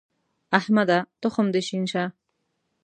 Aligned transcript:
احمده! 0.59 0.99
تخم 1.21 1.45
دې 1.53 1.61
شين 1.67 1.83
شه. 1.91 2.03